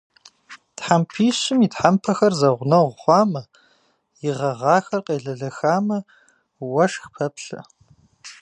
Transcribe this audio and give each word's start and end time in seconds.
Тхьэмпищым 0.77 1.59
и 1.65 1.67
тхьэмпэхэр 1.73 2.33
зэгъунэгъу 2.39 2.95
хъуамэ, 3.01 3.43
и 4.27 4.29
гъэгъахэр 4.37 5.01
къелэлэхамэ, 5.05 5.97
уэшх 6.73 7.03
пэплъэ. 7.13 7.61